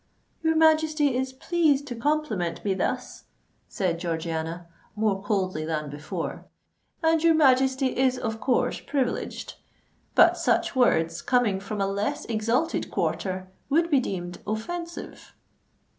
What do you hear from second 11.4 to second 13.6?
from a less exalted quarter,